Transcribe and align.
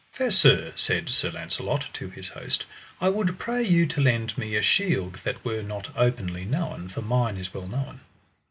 Fair 0.11 0.31
sir, 0.31 0.73
said 0.75 1.09
Sir 1.09 1.29
Launcelot 1.29 1.85
to 1.93 2.09
his 2.09 2.29
host, 2.29 2.65
I 2.99 3.07
would 3.09 3.37
pray 3.37 3.61
you 3.61 3.85
to 3.85 4.01
lend 4.01 4.35
me 4.35 4.55
a 4.55 4.61
shield 4.63 5.19
that 5.23 5.45
were 5.45 5.61
not 5.61 5.95
openly 5.95 6.43
known, 6.43 6.89
for 6.89 7.03
mine 7.03 7.37
is 7.37 7.53
well 7.53 7.67
known. 7.67 7.99